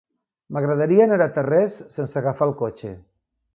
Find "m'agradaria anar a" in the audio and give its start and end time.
0.55-1.29